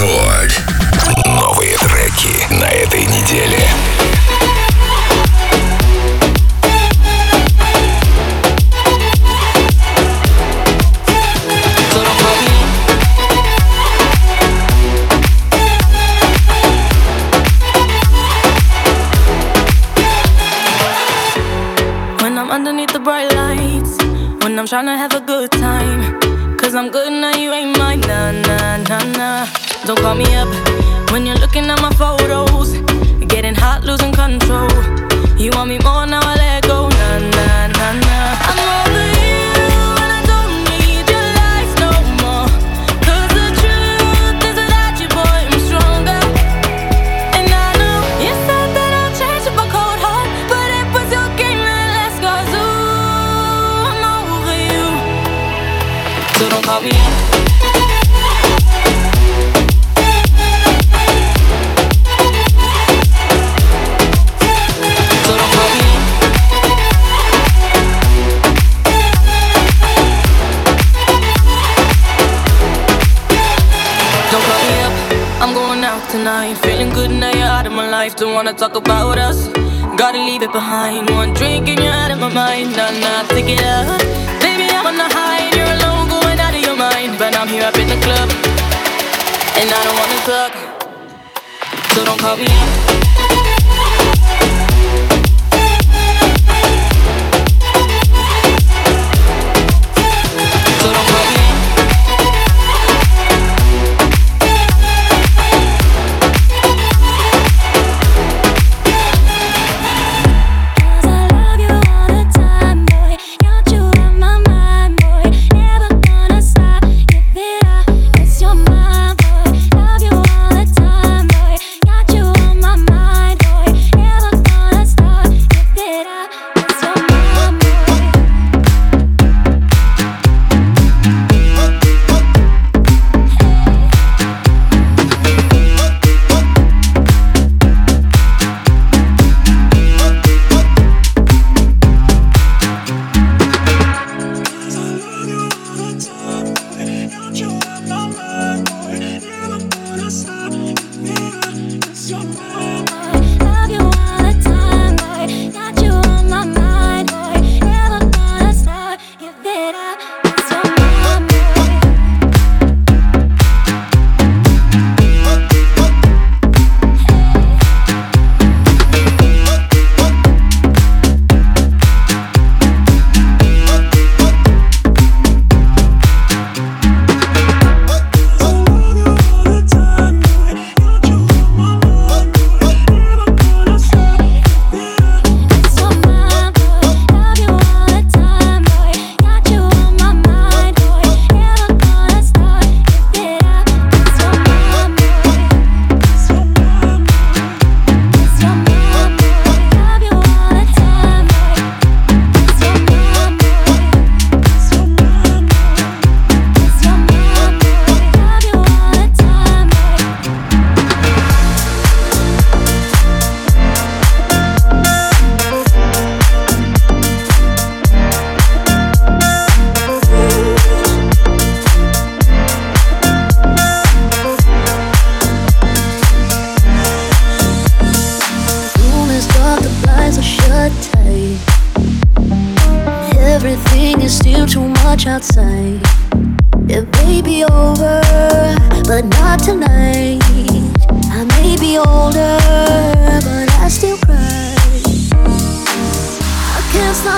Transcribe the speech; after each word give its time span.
Рекорд. 0.00 0.62
Новые 1.26 1.76
треки 1.76 2.54
на 2.54 2.64
этой 2.64 3.04
неделе. 3.04 3.68
When 22.20 22.38
I'm 22.38 22.50
underneath 22.50 22.92
the 22.94 23.00
bright 23.00 23.34
lights, 23.34 23.98
when 24.42 24.58
I'm 24.58 24.66
trying 24.66 24.86
to 24.86 24.96
have 24.96 25.14
a 25.14 25.20
don't 29.90 29.98
call 30.04 30.14
me 30.14 30.36
up. 30.36 30.69
still 78.20 78.34
wanna 78.34 78.52
talk 78.52 78.76
about 78.76 79.16
us. 79.16 79.48
Gotta 79.96 80.18
leave 80.18 80.42
it 80.42 80.52
behind. 80.52 81.08
One 81.08 81.32
drink 81.32 81.66
and 81.70 81.80
you're 81.82 81.90
out 81.90 82.10
of 82.10 82.18
my 82.18 82.28
mind. 82.28 82.76
I'm 82.76 83.00
not 83.00 83.26
picking 83.30 83.58
up. 83.60 83.98
Baby, 84.42 84.68
I'm 84.68 84.84
on 84.84 84.96
the 84.98 85.08
high 85.08 85.40
and 85.46 85.56
you're 85.56 85.72
alone, 85.76 86.06
going 86.10 86.38
out 86.38 86.54
of 86.54 86.60
your 86.60 86.76
mind. 86.76 87.18
But 87.18 87.34
I'm 87.34 87.48
here 87.48 87.64
up 87.64 87.78
in 87.78 87.88
the 87.88 87.98
club, 88.04 88.28
and 89.60 89.68
I 89.72 89.80
don't 89.86 89.98
wanna 90.02 90.20
talk. 90.32 90.52
So 91.94 92.04
don't 92.04 92.20
call 92.20 92.36
me. 92.36 93.09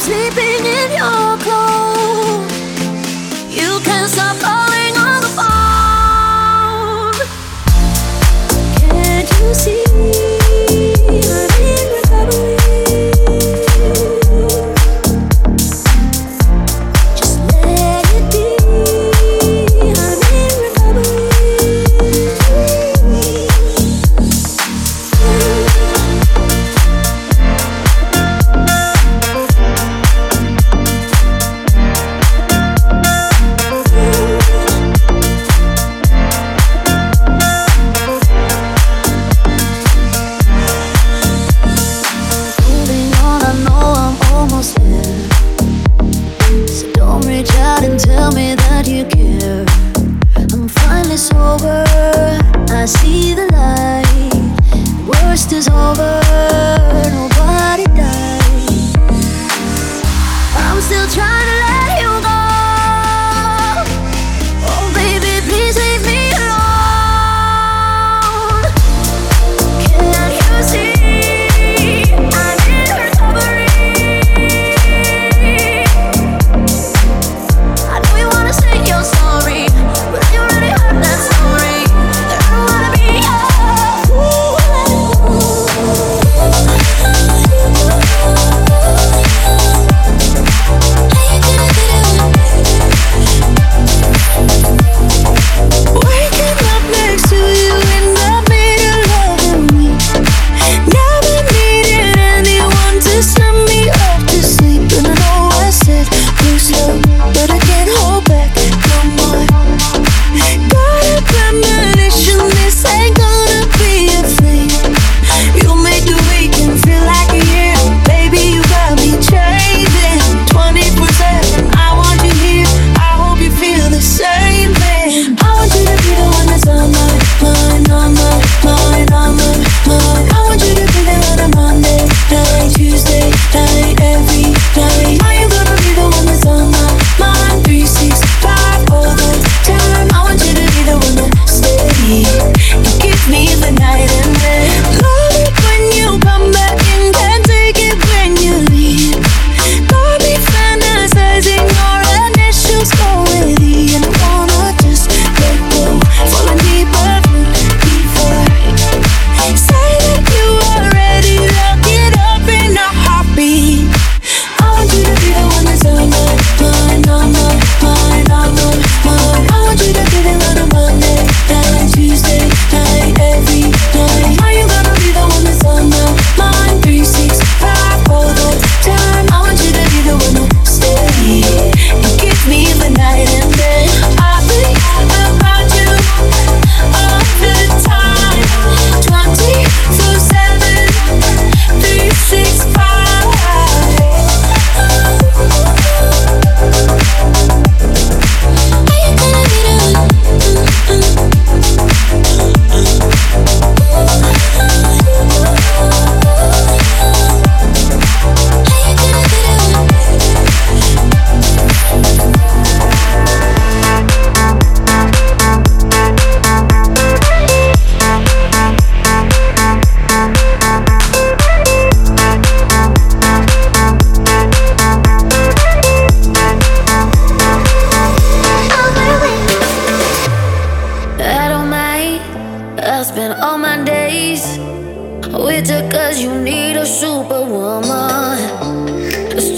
sleeping 0.00 0.66
in 0.66 0.90
your 0.92 1.33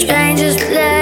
strangers 0.07 0.55
play 0.55 0.96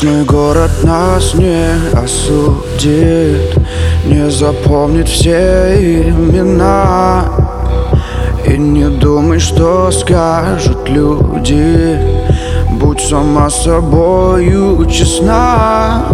Ночной 0.00 0.22
город 0.26 0.70
нас 0.84 1.34
не 1.34 1.72
осудит 1.92 3.56
Не 4.04 4.30
запомнит 4.30 5.08
все 5.08 5.74
имена. 6.08 7.24
И 8.46 8.56
не 8.56 8.88
думай, 8.90 9.40
что 9.40 9.90
скажут 9.90 10.88
люди. 10.88 11.98
Будь 12.70 13.00
сама 13.00 13.50
собою 13.50 14.86
честна. 14.86 16.04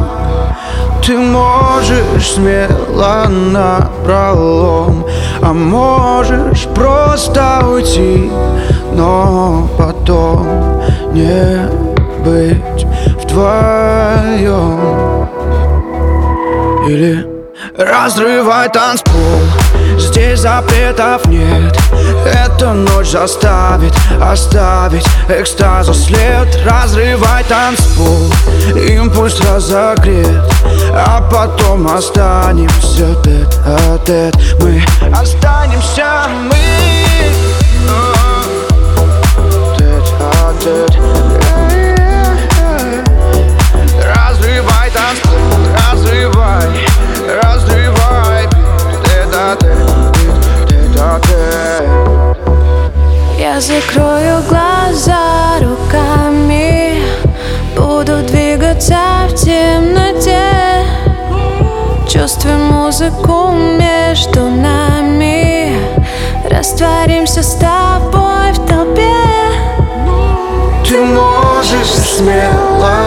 Ты 1.06 1.18
можешь 1.18 2.32
смело 2.36 3.26
на 3.28 3.90
пролом 4.02 5.04
А 5.42 5.52
можешь 5.52 6.66
просто 6.74 7.62
уйти 7.70 8.30
Но 8.94 9.68
потом 9.76 10.46
не 11.12 11.68
быть 12.24 12.83
вдвоем 13.34 15.28
Или 16.88 17.26
разрывай 17.76 18.68
танцпол. 18.68 19.40
Здесь 19.98 20.40
запретов 20.40 21.26
нет. 21.26 21.76
Эта 22.24 22.72
ночь 22.72 23.10
заставит 23.10 23.92
оставить 24.20 25.06
экстаза 25.28 25.94
след. 25.94 26.48
Разрывай 26.64 27.44
танцпол 27.44 28.32
Импульс 28.76 29.40
разогрет. 29.40 30.42
А 30.92 31.20
потом 31.30 31.88
останемся 31.88 33.14
тет-а-тет 33.24 34.36
Мы 34.60 34.84
останемся 35.12 36.26
мы. 36.48 36.54
Тет-а-тет 39.76 40.94
Разрывай 40.94 40.94
танцпол, 40.94 41.33
Я 53.54 53.60
закрою 53.60 54.42
глаза 54.48 55.58
руками 55.60 57.02
Буду 57.76 58.22
двигаться 58.26 58.96
в 59.28 59.34
темноте. 59.34 60.84
Чувствуем 62.08 62.60
музыку 62.72 63.52
между 63.52 64.48
нами 64.48 65.78
Растворимся 66.50 67.42
с 67.42 67.54
тобой 67.54 68.52
в 68.52 68.66
толпе. 68.66 69.12
Ты 70.88 71.00
можешь 71.00 71.94
смело 72.16 73.03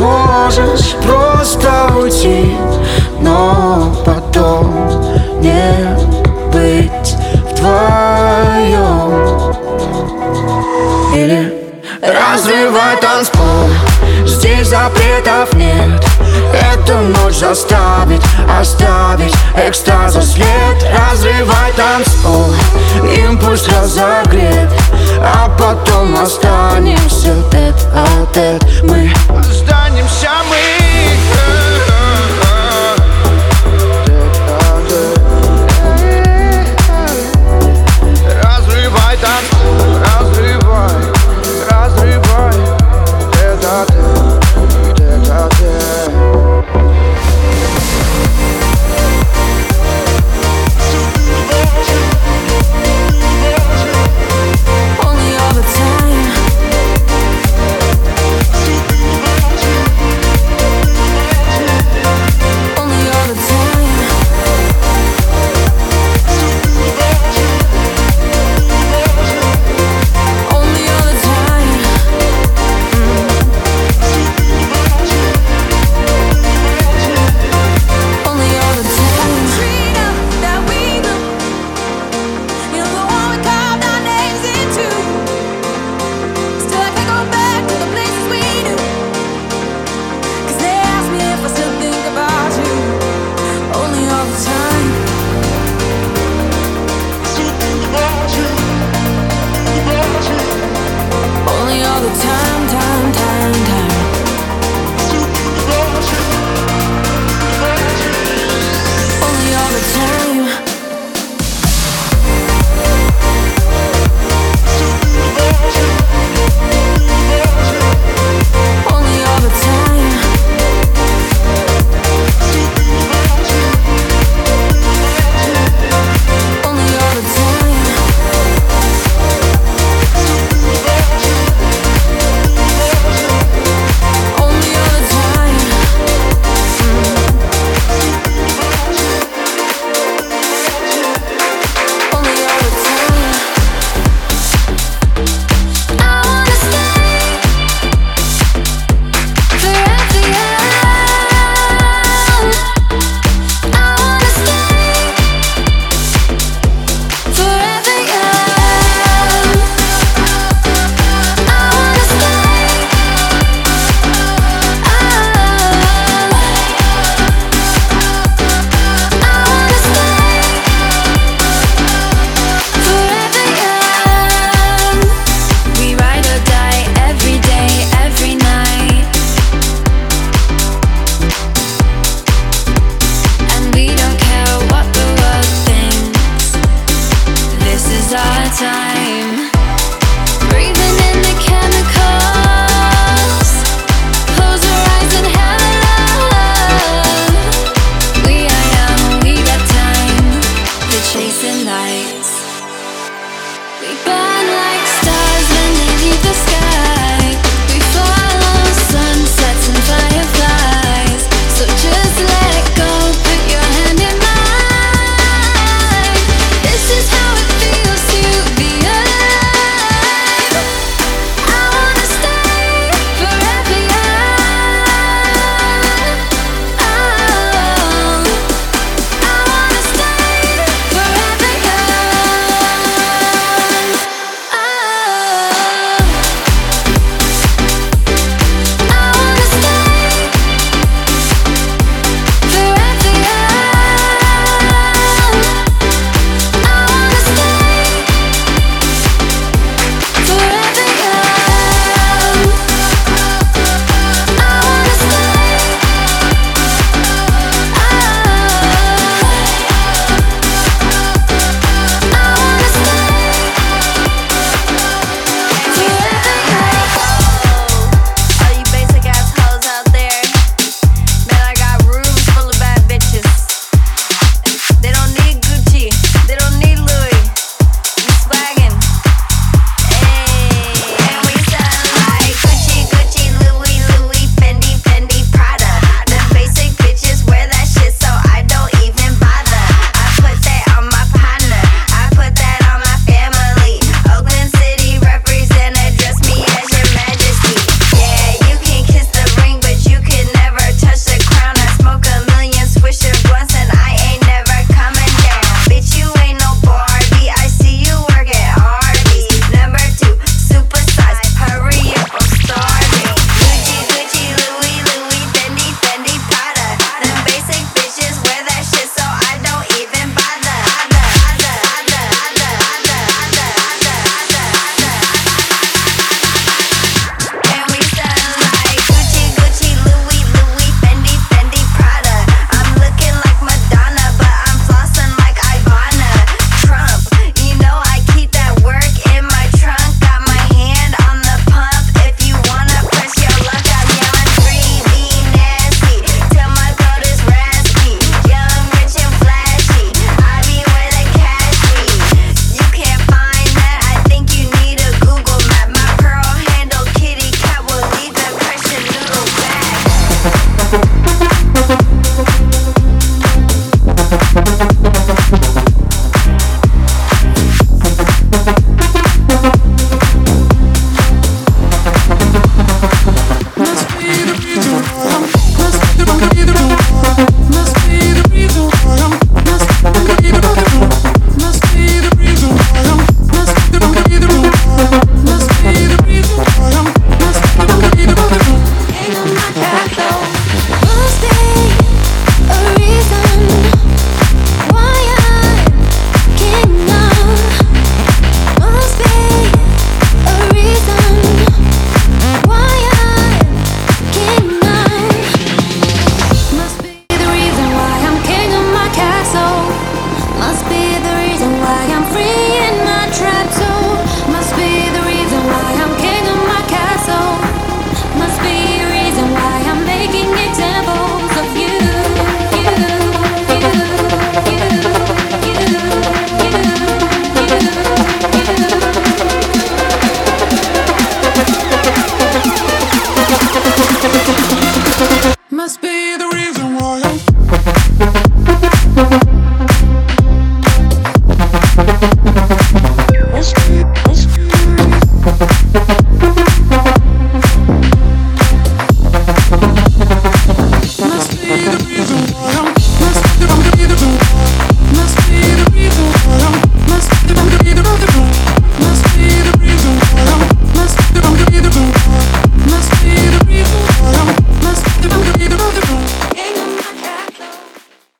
можешь 0.00 0.94
просто 1.02 1.92
уйти 1.96 2.56
Но 3.20 3.94
потом 4.04 4.90
не 5.40 5.96
быть 6.52 7.16
вдвоем 7.50 8.74
Или 11.14 11.52
развивай 12.00 12.96
танцпол 13.00 13.68
Здесь 14.26 14.68
запретов 14.68 15.52
нет. 15.54 16.02
Эта 16.52 16.94
ночь 17.00 17.36
заставит 17.36 18.20
оставить 18.58 19.34
экстаза 19.56 20.22
след. 20.22 20.46
Разрывай 20.96 21.72
танцпол 21.76 22.46
Импульс 23.16 23.68
разогрет 23.68 24.70
А 25.20 25.50
потом 25.58 26.16
останемся 26.16 27.34
тет-а-тет. 27.50 28.62
Мы 28.82 29.12